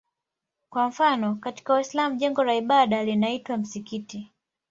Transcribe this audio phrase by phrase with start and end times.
[0.69, 4.31] Kwa mfano katika Uislamu jengo la ibada linaitwa msikiti.